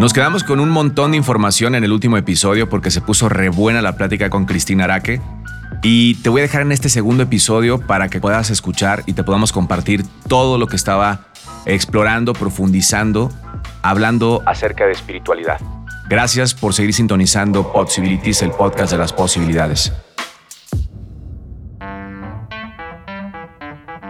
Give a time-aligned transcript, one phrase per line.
[0.00, 3.50] Nos quedamos con un montón de información en el último episodio porque se puso re
[3.50, 5.20] buena la plática con Cristina Araque.
[5.82, 9.24] Y te voy a dejar en este segundo episodio para que puedas escuchar y te
[9.24, 11.26] podamos compartir todo lo que estaba
[11.66, 13.30] explorando, profundizando,
[13.82, 15.60] hablando acerca de espiritualidad.
[16.08, 19.92] Gracias por seguir sintonizando Possibilities, el podcast de las posibilidades.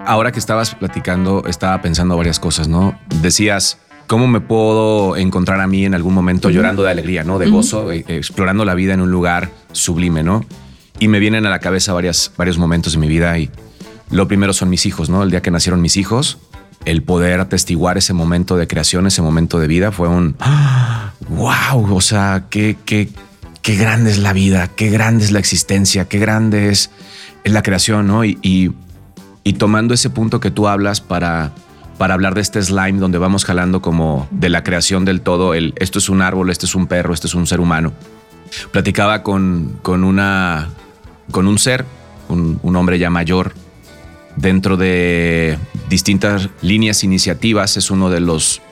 [0.07, 2.97] Ahora que estabas platicando, estaba pensando varias cosas, ¿no?
[3.23, 3.81] Decías,
[4.11, 7.39] ¿Cómo me puedo encontrar a mí en algún momento llorando de alegría, ¿no?
[7.39, 10.45] De gozo, eh, explorando la vida en un lugar sublime, ¿no?
[10.99, 13.51] Y me vienen a la cabeza varias, varios momentos de mi vida y
[14.11, 15.23] lo primero son mis hijos, ¿no?
[15.23, 16.39] El día que nacieron mis hijos,
[16.87, 20.35] el poder atestiguar ese momento de creación, ese momento de vida fue un
[21.29, 23.11] wow, o sea, qué, qué,
[23.63, 26.91] qué grande es la vida, qué grande es la existencia, qué grande es,
[27.45, 28.25] la creación, ¿no?
[28.25, 28.75] y,
[29.45, 31.53] y tomando ese punto que tú hablas para
[32.01, 35.99] para hablar de este slime donde vamos jalando como de la creación del todo, esto
[35.99, 37.93] es un árbol, este es un perro, este es un ser humano.
[38.73, 40.71] Platicaba con, con, una,
[41.31, 41.85] con un ser,
[42.31, 43.53] un, hombre ya mayor,
[44.35, 45.59] dentro de
[45.91, 48.63] distintas líneas iniciativas, es uno de los,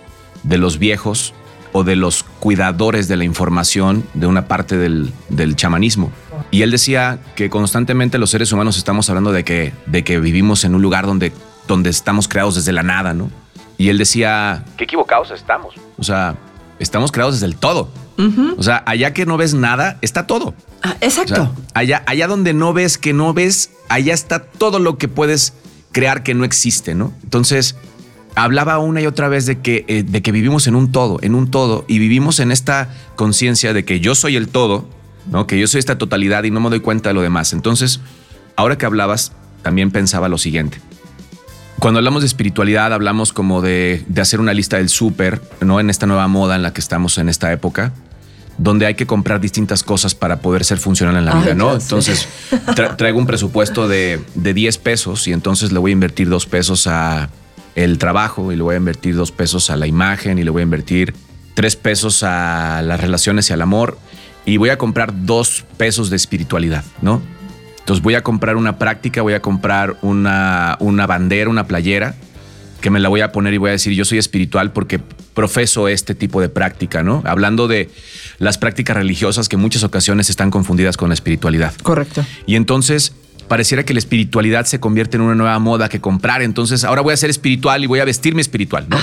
[0.42, 1.34] de los viejos
[1.74, 6.10] o de los cuidadores de la información de una parte del, del, chamanismo.
[6.50, 10.64] Y él decía que constantemente los seres humanos estamos hablando de que, de que vivimos
[10.64, 11.30] en un lugar donde
[11.68, 13.30] donde estamos creados desde la nada, ¿no?
[13.76, 15.76] Y él decía, qué equivocados estamos.
[15.98, 16.36] O sea,
[16.80, 17.88] estamos creados desde el todo.
[18.56, 20.52] O sea, allá que no ves nada, está todo.
[20.82, 21.54] Ah, exacto.
[21.72, 25.54] allá, allá donde no ves que no ves, allá está todo lo que puedes
[25.92, 27.12] crear que no existe, ¿no?
[27.22, 27.76] Entonces,
[28.34, 31.36] hablaba una y otra vez de que, eh, de que vivimos en un todo, en
[31.36, 34.88] un todo, y vivimos en esta conciencia de que yo soy el todo,
[35.30, 35.46] ¿no?
[35.46, 37.52] Que yo soy esta totalidad y no me doy cuenta de lo demás.
[37.52, 38.00] Entonces,
[38.56, 39.32] ahora que hablabas,
[39.62, 40.80] también pensaba lo siguiente.
[41.78, 45.78] Cuando hablamos de espiritualidad, hablamos como de, hacer una lista del súper, ¿no?
[45.78, 47.92] En esta nueva moda en la que estamos en esta época,
[48.56, 51.74] donde hay que comprar distintas cosas para poder ser funcional en la vida, ¿no?
[51.74, 52.28] Entonces,
[52.96, 56.88] traigo un presupuesto de, de 10 pesos y entonces le voy a invertir dos pesos
[56.88, 57.30] a
[57.76, 60.60] el trabajo y le voy a invertir dos pesos a la imagen y le voy
[60.60, 61.14] a invertir
[61.54, 63.98] tres pesos a las relaciones y al amor
[64.44, 67.22] y voy a comprar dos pesos de espiritualidad, ¿no?
[67.88, 72.16] Entonces voy a comprar una práctica, voy a comprar una, una bandera, una playera,
[72.82, 75.88] que me la voy a poner y voy a decir yo soy espiritual porque profeso
[75.88, 77.22] este tipo de práctica, ¿no?
[77.24, 77.88] Hablando de
[78.40, 81.72] las prácticas religiosas que en muchas ocasiones están confundidas con la espiritualidad.
[81.82, 82.26] Correcto.
[82.44, 83.14] Y entonces
[83.48, 86.42] pareciera que la espiritualidad se convierte en una nueva moda que comprar.
[86.42, 88.98] Entonces, ahora voy a ser espiritual y voy a vestirme espiritual, ¿no?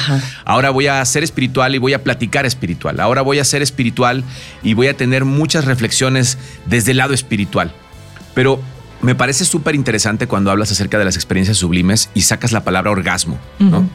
[0.45, 2.99] Ahora voy a ser espiritual y voy a platicar espiritual.
[2.99, 4.23] Ahora voy a ser espiritual
[4.61, 6.37] y voy a tener muchas reflexiones
[6.67, 7.73] desde el lado espiritual.
[8.35, 8.61] Pero
[9.05, 12.89] me parece súper interesante cuando hablas acerca de las experiencias sublimes y sacas la palabra
[12.89, 13.87] orgasmo, ¿no?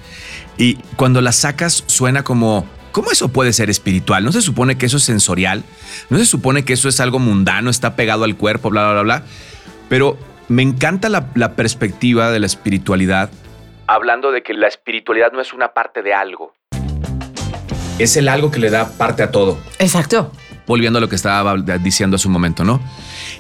[0.57, 4.25] Y cuando la sacas suena como, ¿cómo eso puede ser espiritual?
[4.25, 5.65] ¿No se supone que eso es sensorial?
[6.11, 9.03] ¿No se supone que eso es algo mundano, está pegado al cuerpo, bla, bla, bla,
[9.03, 9.23] bla?
[9.89, 10.17] Pero
[10.47, 13.31] me encanta la, la perspectiva de la espiritualidad.
[13.89, 16.55] Hablando de que la espiritualidad no es una parte de algo.
[17.99, 19.59] Es el algo que le da parte a todo.
[19.81, 20.31] Exacto.
[20.69, 22.81] Volviendo a lo que estaba diciendo hace un momento, ¿no?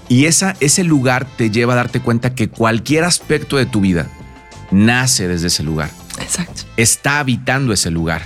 [0.09, 4.09] Y esa, ese lugar te lleva a darte cuenta que cualquier aspecto de tu vida
[4.71, 5.91] nace desde ese lugar.
[6.21, 6.62] Exacto.
[6.77, 8.23] Está habitando ese lugar.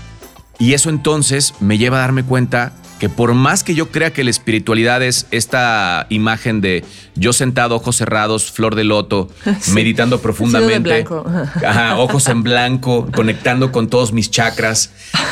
[0.58, 4.24] Y eso entonces me lleva a darme cuenta que por más que yo crea que
[4.24, 6.84] la espiritualidad es esta imagen de
[7.16, 9.28] yo sentado, ojos cerrados, flor de loto,
[9.74, 11.04] meditando profundamente,
[11.96, 14.90] ojos en blanco, conectando con todos mis chakras,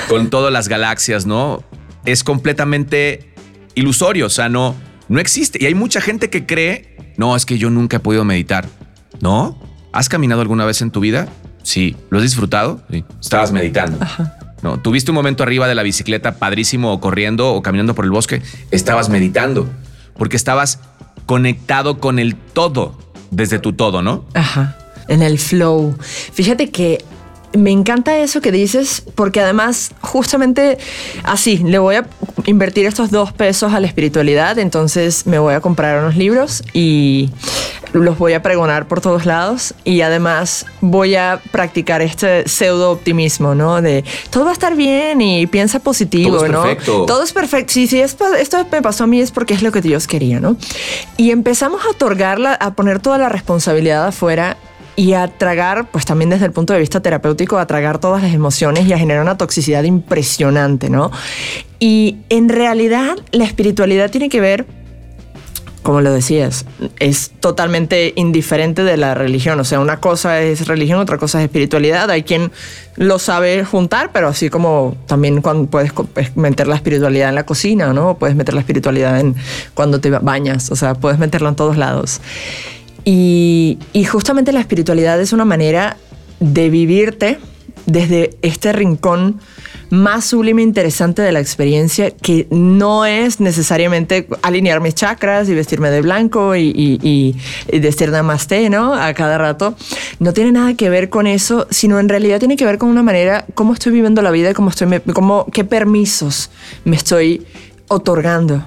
[0.08, 1.62] con todas las galaxias, ¿no?
[2.04, 3.32] Es completamente
[3.74, 4.74] ilusorio, o sea, no,
[5.12, 5.58] no existe.
[5.60, 8.66] Y hay mucha gente que cree, no, es que yo nunca he podido meditar.
[9.20, 9.58] ¿No?
[9.92, 11.28] ¿Has caminado alguna vez en tu vida?
[11.62, 11.96] Sí.
[12.08, 12.82] ¿Lo has disfrutado?
[12.90, 13.04] Sí.
[13.20, 13.98] Estabas meditando.
[14.62, 18.10] No, tuviste un momento arriba de la bicicleta padrísimo o corriendo o caminando por el
[18.10, 18.40] bosque.
[18.70, 19.68] Estabas meditando
[20.16, 20.80] porque estabas
[21.26, 22.96] conectado con el todo
[23.30, 24.24] desde tu todo, ¿no?
[24.32, 24.78] Ajá.
[25.08, 25.94] En el flow.
[26.32, 27.04] Fíjate que
[27.54, 30.78] me encanta eso que dices, porque además, justamente
[31.24, 32.06] así, le voy a
[32.46, 37.30] invertir estos dos pesos a la espiritualidad, entonces me voy a comprar unos libros y
[37.92, 43.54] los voy a pregonar por todos lados y además voy a practicar este pseudo optimismo,
[43.54, 43.82] ¿no?
[43.82, 46.62] De todo va a estar bien y piensa positivo, todo es ¿no?
[46.62, 47.06] Perfecto.
[47.06, 47.72] Todo es perfecto.
[47.72, 48.26] Sí, sí, esto
[48.70, 50.56] me pasó a mí es porque es lo que Dios quería, ¿no?
[51.16, 54.56] Y empezamos a otorgarla, a poner toda la responsabilidad afuera
[54.96, 58.34] y a tragar, pues también desde el punto de vista terapéutico, a tragar todas las
[58.34, 61.10] emociones y a generar una toxicidad impresionante, ¿no?
[61.78, 64.66] Y en realidad la espiritualidad tiene que ver
[65.82, 66.64] como lo decías,
[67.00, 69.58] es totalmente indiferente de la religión.
[69.58, 72.08] O sea, una cosa es religión, otra cosa es espiritualidad.
[72.10, 72.52] Hay quien
[72.96, 75.92] lo sabe juntar, pero así como también cuando puedes
[76.36, 78.16] meter la espiritualidad en la cocina, ¿no?
[78.16, 79.34] Puedes meter la espiritualidad en
[79.74, 80.70] cuando te bañas.
[80.70, 82.20] O sea, puedes meterlo en todos lados.
[83.04, 83.78] Y,
[84.10, 85.96] justamente la espiritualidad es una manera
[86.40, 87.38] de vivirte
[87.86, 89.40] desde este rincón
[89.90, 95.54] más sublime e interesante de la experiencia que no es necesariamente alinear mis chakras y
[95.54, 97.36] vestirme de blanco y, y,
[97.70, 98.94] y, decir namaste, ¿no?
[98.94, 99.74] A cada rato.
[100.18, 103.02] No tiene nada que ver con eso, sino en realidad tiene que ver con una
[103.02, 106.50] manera, cómo estoy viviendo la vida cómo estoy, cómo, qué permisos
[106.84, 107.46] me estoy
[107.88, 108.64] otorgando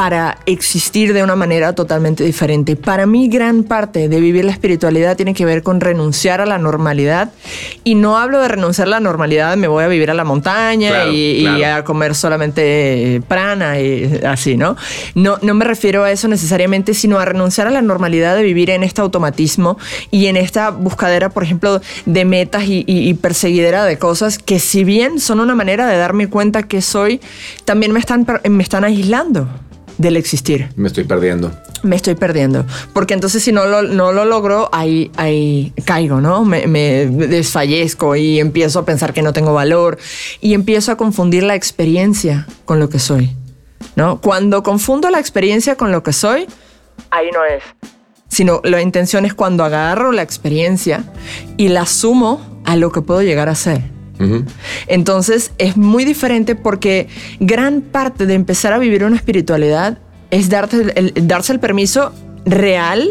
[0.00, 2.74] para existir de una manera totalmente diferente.
[2.74, 6.56] Para mí gran parte de vivir la espiritualidad tiene que ver con renunciar a la
[6.56, 7.32] normalidad
[7.84, 11.04] y no hablo de renunciar a la normalidad, me voy a vivir a la montaña
[11.08, 14.74] y, a comer solamente prana y así, ¿no?
[15.14, 15.36] ¿no?
[15.42, 18.84] No me refiero a eso necesariamente, sino a renunciar a la normalidad de vivir en
[18.84, 19.76] este automatismo
[20.10, 24.82] y en esta buscadera, por ejemplo, de metas y, y perseguidera de cosas que si
[24.82, 27.20] bien son una manera de darme cuenta que soy,
[27.66, 29.46] también me están, me están aislando
[30.00, 30.70] del existir.
[30.76, 31.52] Me estoy perdiendo.
[31.82, 32.64] Me estoy perdiendo.
[32.94, 36.44] Porque entonces si no lo, no lo logro, ahí, ahí caigo, ¿no?
[36.44, 39.98] Me, me, desfallezco y empiezo a pensar que no tengo valor
[40.40, 43.36] y empiezo a confundir la experiencia con lo que soy,
[43.94, 44.20] ¿no?
[44.22, 46.46] Cuando confundo la experiencia con lo que soy,
[47.10, 47.62] ahí no es.
[48.28, 51.04] Sino la intención es cuando agarro la experiencia
[51.58, 53.82] y la sumo a lo que puedo llegar a ser.
[54.86, 57.08] Entonces es muy diferente porque
[57.38, 59.98] gran parte de empezar a vivir una espiritualidad
[60.30, 62.12] es darte el, darse el permiso
[62.44, 63.08] real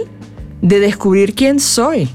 [0.61, 2.09] de descubrir quién soy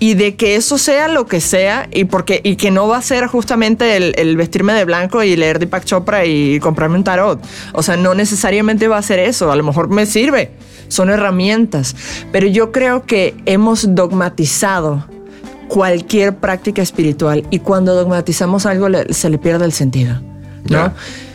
[0.00, 3.02] y de que eso sea lo que sea y porque y que no va a
[3.02, 7.40] ser justamente el, vestirme de blanco y leer Deepak Chopra y comprarme un tarot.
[7.72, 10.52] O sea, no necesariamente va a ser eso, a lo mejor me sirve,
[10.88, 11.96] son herramientas,
[12.30, 15.04] pero yo creo que hemos dogmatizado
[15.68, 20.20] cualquier práctica espiritual y cuando dogmatizamos algo se le pierde el sentido,
[20.68, 20.92] ¿no?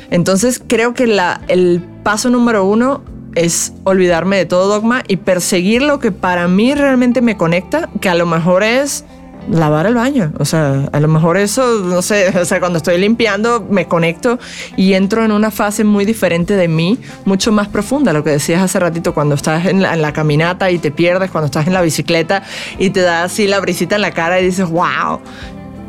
[0.09, 3.01] Entonces creo que la, el paso número uno
[3.35, 8.09] es olvidarme de todo dogma y perseguir lo que para mí realmente me conecta, que
[8.09, 9.05] a lo mejor es
[9.49, 10.31] lavar el baño.
[10.39, 14.39] O sea, a lo mejor eso, no sé, o sea, cuando estoy limpiando me conecto
[14.77, 18.61] y entro en una fase muy diferente de mí, mucho más profunda, lo que decías
[18.61, 22.43] hace ratito, cuando estás en la, caminata y te pierdes, cuando estás en la bicicleta
[22.77, 25.19] y te da así la brisita en la cara y dices, wow,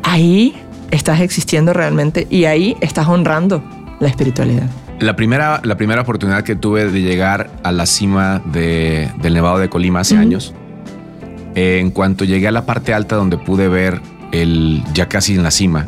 [0.03, 0.55] ahí
[0.89, 3.63] estás existiendo realmente y ahí estás honrando
[3.99, 4.67] la espiritualidad.
[4.99, 9.59] La primera, la primera oportunidad que tuve de llegar a la cima de, del Nevado
[9.59, 10.55] de Colima hace años,
[11.55, 15.51] en cuanto llegué a la parte alta donde pude ver el, ya casi en la
[15.51, 15.87] cima,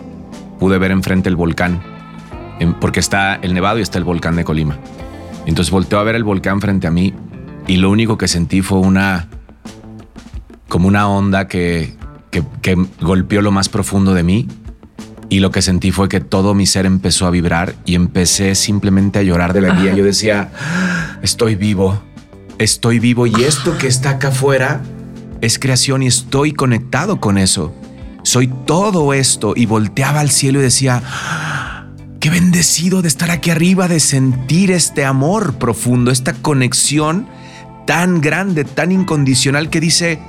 [0.60, 1.82] pude ver enfrente el volcán,
[2.80, 4.78] porque está el nevado y está el volcán de Colima.
[5.46, 7.14] Entonces volteó a ver el volcán frente a mí
[7.68, 9.28] y lo único que sentí fue una,
[10.70, 11.96] como una onda que,
[12.32, 14.48] que, golpeó lo más profundo de mí
[15.30, 19.20] y lo que sentí fue que todo mi ser empezó a vibrar y empecé simplemente
[19.20, 19.94] a llorar de la vida.
[19.94, 20.50] Yo decía,
[21.22, 22.02] estoy vivo,
[22.58, 24.82] estoy vivo y esto que está acá afuera
[25.42, 27.74] es creación y estoy conectado con eso.
[28.24, 31.02] Soy todo esto y volteaba al cielo y decía,
[32.20, 37.28] qué bendecido de estar aquí arriba, de sentir este amor profundo, esta conexión
[37.86, 40.20] tan grande, tan incondicional que dice,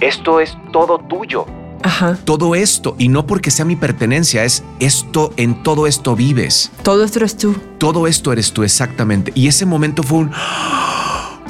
[0.00, 1.46] esto es todo tuyo.
[1.82, 2.16] Ajá.
[2.24, 6.70] Todo esto, y no porque sea mi pertenencia, es esto, en todo esto vives.
[6.84, 7.56] Todo esto eres tú.
[7.78, 9.32] Todo esto eres tú, exactamente.
[9.34, 10.30] Y ese momento fue un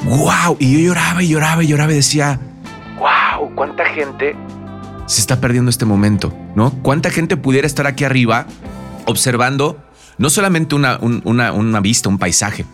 [0.05, 0.57] wow.
[0.59, 2.39] Y yo lloraba y lloraba y lloraba y decía,
[3.63, 4.35] cuánta gente
[5.05, 6.71] se está perdiendo este momento, ¿no?
[6.81, 8.45] ¿Cuánta gente pudiera estar aquí arriba
[9.05, 9.81] observando
[10.17, 12.65] no solamente una, una, vista, un paisaje,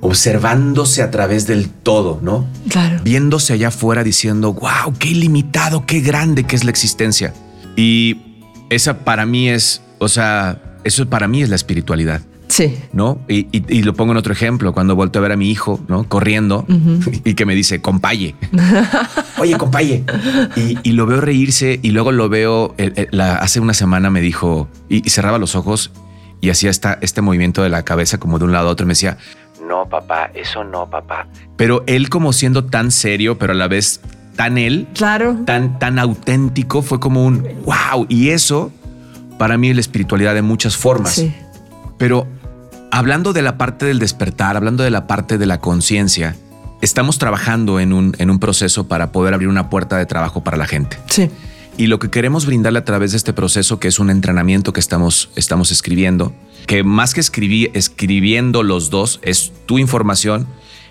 [0.00, 2.44] observándose a través del todo, ¿no?
[2.68, 2.98] Claro.
[3.04, 7.32] Viéndose allá afuera diciendo, wow, qué ilimitado, qué grande que es la existencia.
[7.76, 12.20] Y esa para mí es, o sea, eso para mí es la espiritualidad.
[12.56, 12.74] Sí.
[12.94, 13.18] ¿No?
[13.28, 16.08] Y, lo pongo en otro ejemplo, cuando vuelto a ver a mi hijo, ¿no?
[16.08, 16.64] Corriendo
[17.22, 18.34] y que me dice, compaye.
[19.38, 20.04] Oye, compaye.
[20.82, 22.74] Y, lo veo reírse y luego lo veo,
[23.20, 25.92] hace una semana me dijo, y, cerraba los ojos
[26.40, 28.88] y hacía esta, este movimiento de la cabeza como de un lado a otro y
[28.88, 29.18] me decía,
[29.68, 31.26] no, papá, eso no, papá.
[31.58, 34.00] Pero él como siendo tan serio, pero a la vez
[34.34, 35.36] tan él, claro.
[35.44, 38.06] tan, tan auténtico, fue como un wow.
[38.08, 38.72] Y eso
[39.36, 41.16] para mí es la espiritualidad de muchas formas.
[41.16, 41.34] Sí.
[41.98, 42.26] Pero
[42.96, 46.34] hablando de la parte del despertar, hablando de la parte de la conciencia,
[46.80, 50.56] estamos trabajando en un, en un proceso para poder abrir una puerta de trabajo para
[50.56, 50.98] la gente.
[51.10, 51.30] Sí.
[51.76, 54.80] Y lo que queremos brindarle a través de este proceso, que es un entrenamiento que
[54.80, 56.32] estamos, estamos escribiendo,
[56.66, 60.46] que más que escribir, escribiendo los dos, es tu información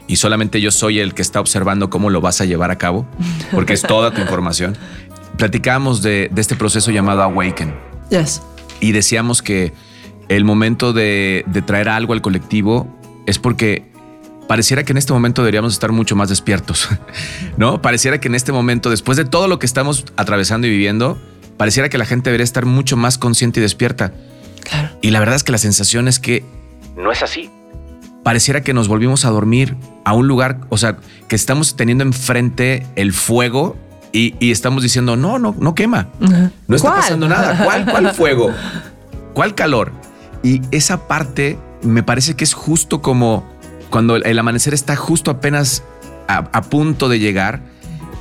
[0.05, 3.07] y solamente yo soy el que está observando cómo lo vas a llevar a cabo,
[3.51, 4.77] porque es toda tu información.
[5.37, 7.73] Platicábamos de, de este proceso llamado Awaken.
[8.11, 8.43] Yes.
[8.79, 9.73] Y decíamos que
[10.29, 12.87] el momento de, de traer algo al colectivo
[13.25, 13.85] es porque
[14.47, 16.89] pareciera que en este momento deberíamos estar mucho más despiertos,
[17.57, 17.81] ¿no?
[17.81, 21.17] Pareciera que en este momento, después de todo lo que estamos atravesando y viviendo,
[21.57, 24.13] pareciera que la gente debería estar mucho más consciente y despierta.
[24.63, 24.89] Claro.
[25.01, 26.43] Y la verdad es que la sensación es que
[26.95, 27.49] no es así.
[28.23, 32.87] Pareciera que nos volvimos a dormir a un lugar, o sea, que estamos teniendo enfrente
[32.95, 33.77] el fuego
[34.11, 36.07] y, y estamos diciendo, no, no, no quema.
[36.67, 37.01] No está ¿Cuál?
[37.01, 37.63] pasando nada.
[37.63, 38.51] ¿Cuál, ¿Cuál fuego?
[39.33, 39.91] ¿Cuál calor?
[40.45, 43.43] Y esa parte me parece que es justo como
[43.89, 45.81] cuando el amanecer está justo apenas
[46.27, 47.61] a, punto de llegar,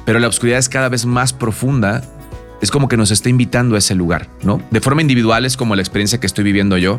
[0.06, 2.02] pero la oscuridad es cada vez más profunda.
[2.62, 4.62] Es como que nos está invitando a ese lugar, ¿no?
[4.70, 6.98] De forma individual es como la experiencia que estoy viviendo yo.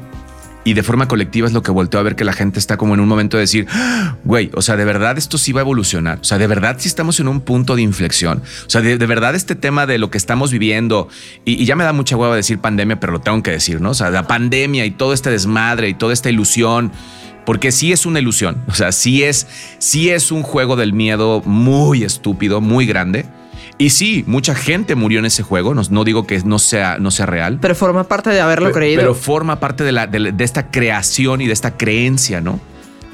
[0.66, 2.96] Y de forma colectiva es lo que volteo a ver que la gente está como
[2.96, 5.64] en un momento de decir, "Ah, güey, o sea, de verdad esto sí va a
[5.64, 6.18] evolucionar.
[6.20, 8.42] O sea, de verdad sí estamos en un punto de inflexión.
[8.66, 11.08] O sea, de, verdad este tema de lo que estamos viviendo,
[11.46, 13.92] y, y ya me da mucha hueva decir pandemia, pero lo tengo que decir, ¿no?
[13.92, 16.92] O sea, la pandemia y todo este desmadre y toda esta ilusión,
[17.46, 18.64] porque sí es una ilusión.
[18.68, 23.26] O sea, sí es, sí es un juego del miedo muy estúpido, muy grande.
[23.78, 25.74] Y sí, mucha gente murió en ese juego.
[25.74, 27.60] No, no digo que no sea, no sea real.
[27.62, 29.02] Pero forma parte de haberlo Pero- creído.
[29.02, 32.60] Pero forma parte de, la, de, esta creación y de esta creencia, ¿no?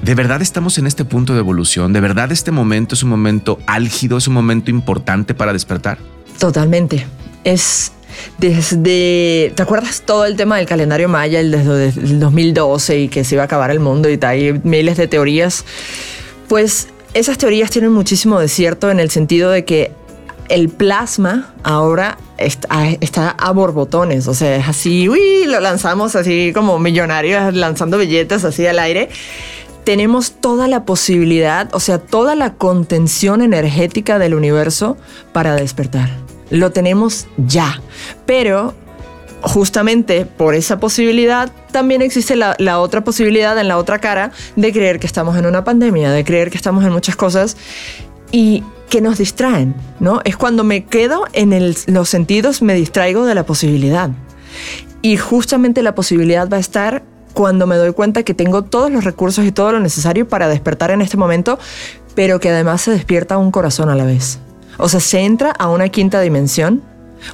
[0.03, 1.93] De verdad estamos en este punto de evolución.
[1.93, 5.99] De verdad este momento es un momento álgido, es un momento importante para despertar.
[6.39, 7.05] Totalmente.
[7.43, 7.91] Es
[8.39, 9.53] desde.
[9.55, 13.35] ¿Te acuerdas todo el tema del calendario maya, el desde el 2012 y que se
[13.35, 14.31] iba a acabar el mundo y tal?
[14.31, 15.65] Hay miles de teorías.
[16.47, 19.91] Pues esas teorías tienen muchísimo de cierto en el sentido de que
[20.51, 26.77] el plasma ahora está, a borbotones, o sea, es así, uy, lo lanzamos así como
[26.77, 29.09] millonarios lanzando billetes así al aire.
[29.85, 34.97] Tenemos toda la posibilidad, o sea, toda la contención energética del universo
[35.31, 36.09] para despertar.
[36.49, 37.81] Lo tenemos ya,
[38.25, 38.73] pero
[39.41, 44.73] justamente por esa posibilidad también existe la, la otra posibilidad en la otra cara de
[44.73, 47.55] creer que estamos en una pandemia, de creer que estamos en muchas cosas
[48.31, 50.19] y que nos distraen, ¿no?
[50.25, 54.11] Es cuando me quedo en los sentidos, me distraigo de la posibilidad.
[55.01, 57.01] Y justamente la posibilidad va a estar
[57.33, 60.91] cuando me doy cuenta que tengo todos los recursos y todo lo necesario para despertar
[60.91, 61.57] en este momento,
[62.15, 64.39] pero que además se despierta un corazón a la vez.
[64.77, 66.83] O sea, se entra a una quinta dimensión,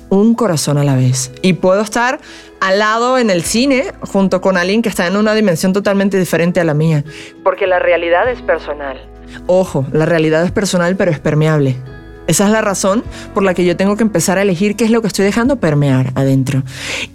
[0.10, 1.32] un corazón a la vez.
[1.42, 2.20] Y puedo estar
[2.60, 6.60] al lado en el cine junto con alguien que está en una dimensión totalmente diferente
[6.60, 7.04] a la mía.
[7.44, 9.17] Porque la realidad es personal.
[9.46, 11.76] Ojo, la realidad es personal pero es permeable.
[12.28, 13.04] Esa es la razón
[13.34, 15.60] por la que yo tengo que empezar a elegir qué es lo que estoy dejando
[15.60, 16.64] permear adentro.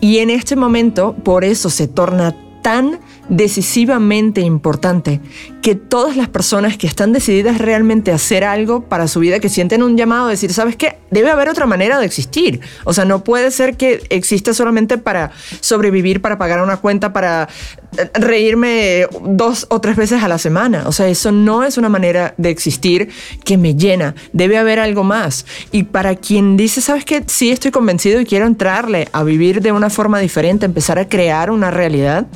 [0.01, 5.21] Y en este momento, por eso se torna tan decisivamente importante
[5.63, 9.49] que todas las personas que están decididas realmente a hacer algo para su vida, que
[9.49, 10.99] sienten un llamado a decir, ¿sabes qué?
[11.11, 12.61] Debe haber otra manera de existir.
[12.85, 17.49] O sea, no puede ser que exista solamente para sobrevivir, para pagar una cuenta, para
[17.97, 20.83] eh, reírme dos o tres veces a la semana.
[20.87, 23.11] O sea, eso no es una manera de existir
[23.45, 24.17] que me llena.
[24.33, 25.47] Debe haber algo más.
[25.71, 27.23] Y para quien dice, ¿sabes qué?
[27.29, 31.53] Sí, estoy convencido y quiero entrarle a vivir de una forma diferente, empezar a crear
[31.53, 32.27] una realidad.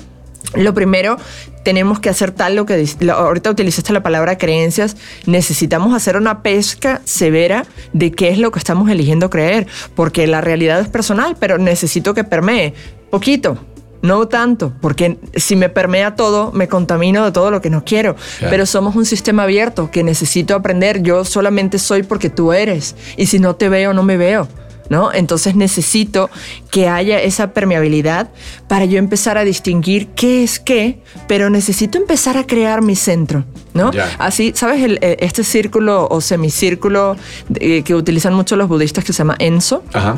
[0.54, 1.16] Lo primero,
[1.64, 4.96] tenemos que hacer tal lo que lo- ahorita utilizaste la palabra creencias.
[5.26, 10.40] Necesitamos hacer una pesca severa de qué es lo que estamos eligiendo creer, porque la
[10.40, 12.74] realidad es personal, pero necesito que permee
[13.10, 13.58] poquito.
[14.02, 18.14] No tanto, porque si me permea todo, me contamino de todo lo que no quiero.
[18.38, 18.50] Claro.
[18.50, 21.02] Pero somos un sistema abierto que necesito aprender.
[21.02, 22.94] Yo solamente soy porque tú eres.
[23.16, 24.46] Y si no te veo, no me veo.
[24.88, 25.12] ¿No?
[25.12, 26.30] Entonces necesito
[26.70, 28.30] que haya esa permeabilidad
[28.68, 33.44] para yo empezar a distinguir qué es qué, pero necesito empezar a crear mi centro,
[33.74, 33.90] ¿no?
[34.18, 34.82] Así, ¿sabes?
[34.82, 37.16] El- eh, este círculo o semicírculo
[37.60, 40.16] eh, que utilizan mucho los budistas que se llama Enso, Ajá.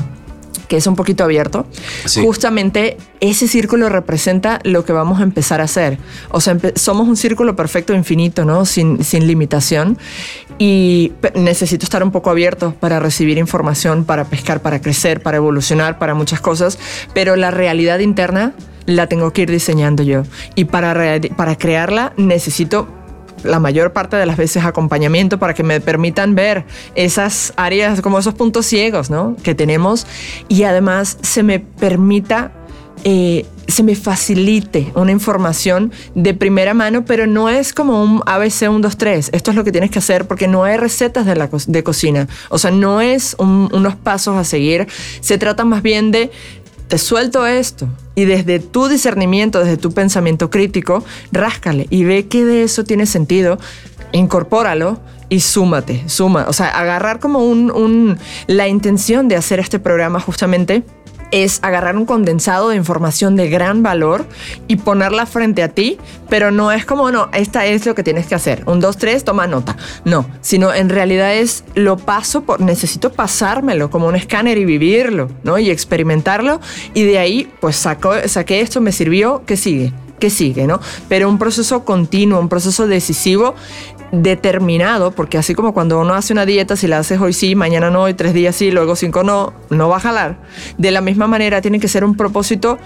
[0.69, 1.67] Que es un poquito abierto,
[2.05, 2.23] Sí.
[2.23, 5.99] justamente ese círculo representa lo que vamos a empezar a hacer.
[6.31, 8.65] O sea, somos un círculo perfecto, infinito, ¿no?
[8.65, 9.99] Sin, sin limitación.
[10.59, 15.99] Y necesito estar un poco abierto para recibir información, para pescar, para crecer, para evolucionar,
[15.99, 16.79] para muchas cosas.
[17.15, 18.53] Pero la realidad interna
[18.87, 20.23] la tengo que ir diseñando yo.
[20.55, 22.89] Y para, para crearla necesito
[23.45, 26.65] la mayor parte de las veces acompañamiento para que me permitan ver
[26.95, 29.37] esas áreas, como esos puntos ciegos, ¿no?
[29.43, 30.07] Que tenemos
[30.49, 32.53] y además se me permita,
[33.05, 38.63] eh, se me facilite una información de primera mano, pero no es como un ABC
[38.69, 39.31] 1, 2, 3.
[39.33, 42.27] Esto es lo que tienes que hacer porque no hay recetas de, la de cocina.
[42.49, 44.89] O sea, no es un- unos pasos a seguir.
[45.21, 46.31] Se trata más bien de
[46.89, 47.87] te suelto esto
[48.19, 53.07] Y desde tu discernimiento, desde tu pensamiento crítico, ráscale y ve que de eso tiene
[53.07, 53.61] sentido,
[54.11, 54.99] incorpóralo
[55.29, 56.47] y súmate, suma.
[56.49, 60.83] O sea, agarrar como un, un, la intención de hacer este programa justamente
[61.31, 64.27] es agarrar un condensado de información de gran valor
[64.67, 68.27] y ponerla frente a ti, pero no es como, no, esta es lo que tienes
[68.27, 68.63] que hacer.
[68.67, 69.77] Un, dos, tres, toma nota.
[70.05, 75.29] No, sino en realidad es lo paso por, necesito pasármelo como un escáner y vivirlo,
[75.43, 75.59] ¿no?
[75.59, 76.61] Y experimentarlo
[76.95, 79.93] y de ahí, pues saqué esto, me sirvió, ¿qué sigue?
[80.19, 80.81] ¿Qué sigue, no?
[81.09, 83.55] Pero un proceso continuo, un proceso decisivo
[84.13, 87.91] determinado, porque así como cuando uno hace una dieta, si la haces hoy sí, mañana
[87.91, 90.39] no, y tres días sí, luego cinco no, no va a jalar.
[90.79, 92.79] De la misma manera tiene que ser un propósito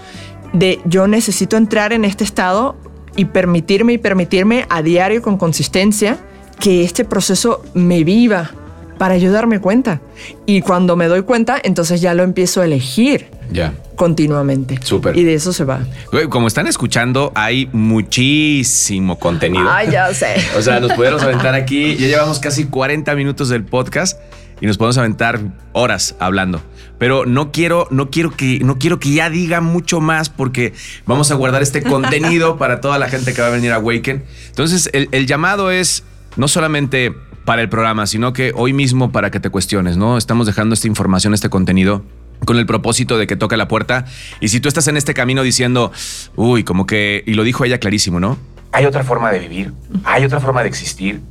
[0.53, 2.75] de yo necesito entrar en este estado
[3.15, 6.17] y permitirme y permitirme a diario con consistencia
[6.59, 8.51] que este proceso me viva
[8.97, 10.01] para ayudarme cuenta.
[10.45, 13.27] Y cuando me doy cuenta, entonces ya lo empiezo a elegir.
[13.53, 13.73] Ya.
[13.95, 14.79] Continuamente.
[14.81, 15.15] Súper.
[15.15, 15.81] Y de eso se va.
[16.29, 19.69] Como están escuchando, hay muchísimo contenido.
[19.69, 20.35] Ay, ya sé.
[20.57, 21.95] o sea, nos podemos aventar aquí.
[21.95, 24.19] Ya llevamos casi 40 minutos del podcast
[24.59, 25.39] y nos podemos aventar
[25.73, 26.61] horas hablando.
[26.97, 30.73] Pero no quiero, no quiero que, no quiero que ya diga mucho más porque
[31.05, 34.23] vamos a guardar este contenido para toda la gente que va a venir a Awaken.
[34.47, 36.03] Entonces, el, el llamado es
[36.37, 37.13] no solamente
[37.45, 40.17] para el programa, sino que hoy mismo para que te cuestiones, ¿no?
[40.17, 42.03] Estamos dejando esta información, este contenido
[42.45, 44.05] con el propósito de que toque la puerta.
[44.39, 45.91] Y si tú estás en este camino diciendo,
[46.35, 48.37] uy, como que, y lo dijo ella clarísimo, ¿no?
[48.71, 49.73] Hay otra forma de vivir,
[50.03, 51.21] hay otra forma de existir.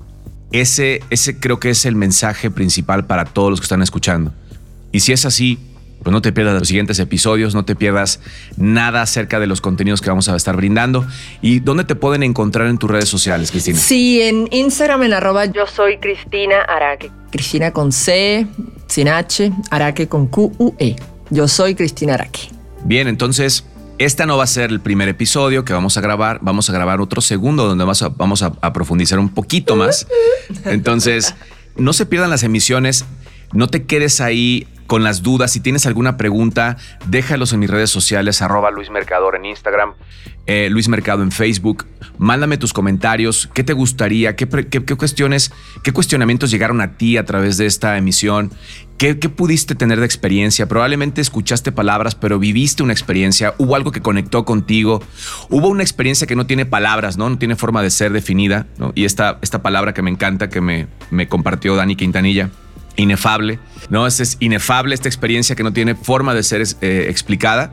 [0.52, 4.32] Ese, ese creo que es el mensaje principal para todos los que están escuchando.
[4.92, 5.58] Y si es así,
[6.02, 8.20] pues no te pierdas los siguientes episodios, no te pierdas
[8.56, 11.06] nada acerca de los contenidos que vamos a estar brindando.
[11.40, 13.78] ¿Y dónde te pueden encontrar en tus redes sociales, Cristina?
[13.78, 17.10] Sí, en Instagram en arroba yo soy Cristina Araque.
[17.30, 18.46] Cristina con C,
[18.86, 20.96] sin H, Araque con Q-U-E.
[21.30, 22.50] Yo soy Cristina Araque.
[22.84, 23.64] Bien, entonces...
[23.98, 27.00] Esta no va a ser el primer episodio que vamos a grabar, vamos a grabar
[27.00, 30.08] otro segundo donde vamos a, vamos a, a profundizar un poquito más.
[30.64, 31.36] Entonces,
[31.76, 33.04] no se pierdan las emisiones,
[33.52, 35.50] no te quedes ahí con las dudas.
[35.50, 39.94] Si tienes alguna pregunta, déjalos en mis redes sociales, arroba Luis Mercador en Instagram,
[40.44, 41.86] eh, Luis Mercado en Facebook.
[42.18, 44.46] Mándame tus comentarios, qué te gustaría, qué,
[44.98, 45.50] cuestiones,
[45.82, 48.52] qué cuestionamientos llegaron a ti a través de esta emisión,
[48.98, 50.68] ¿Qué, ¿Qué, pudiste tener de experiencia?
[50.68, 55.02] Probablemente escuchaste palabras, pero viviste una experiencia, hubo algo que conectó contigo,
[55.48, 57.30] hubo una experiencia que no tiene palabras, ¿no?
[57.30, 58.66] No tiene forma de ser definida.
[58.94, 62.50] Y esta, esta palabra que me encanta, que me, me compartió Dani Quintanilla,
[62.96, 64.06] inefable, ¿no?
[64.06, 67.72] Es, inefable esta experiencia que no tiene forma de ser eh, explicada.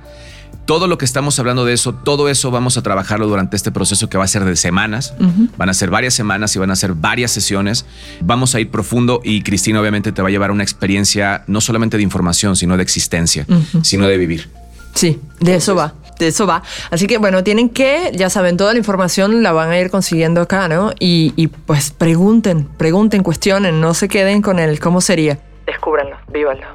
[0.65, 4.07] Todo lo que estamos hablando de eso, todo eso vamos a trabajarlo durante este proceso
[4.07, 5.15] que va a ser de semanas.
[5.57, 7.85] Van a ser varias semanas y van a ser varias sesiones.
[8.21, 11.97] Vamos a ir profundo y Cristina obviamente te va a llevar una experiencia no solamente
[11.97, 13.47] de información, sino de existencia,
[13.81, 14.49] sino de vivir.
[14.93, 16.61] Sí, de eso va de eso va.
[16.91, 20.41] Así que bueno, tienen que, ya saben, toda la información la van a ir consiguiendo
[20.41, 20.91] acá, ¿no?
[20.99, 25.39] Y, pues pregunten, pregunten, cuestionen, no se queden con el cómo sería.
[25.65, 26.67] Descúbranlo, vívanlo.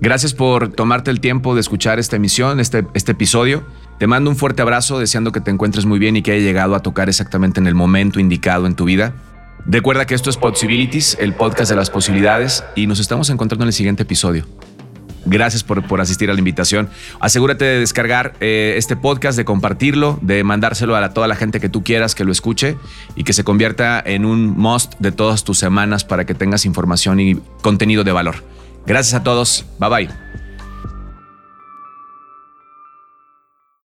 [0.00, 3.64] Gracias por tomarte el tiempo de escuchar esta emisión, este, este episodio.
[3.98, 6.74] Te mando un fuerte abrazo, deseando que te encuentres muy bien y que haya llegado
[6.74, 9.12] a tocar exactamente en el momento indicado en tu vida.
[9.66, 13.68] Recuerda que esto es Possibilities, el podcast de las posibilidades, y nos estamos encontrando en
[13.68, 14.46] el siguiente episodio.
[15.24, 16.88] Gracias por, por, asistir a la invitación.
[17.20, 21.68] Asegúrate de descargar eh, este podcast, de compartirlo, de mandárselo a toda la gente que
[21.68, 22.76] tú quieras que lo escuche
[23.16, 27.20] y que se convierta en un must de todas tus semanas para que tengas información
[27.20, 28.44] y contenido de valor.
[28.86, 29.66] Gracias a todos.
[29.78, 30.49] Bye bye.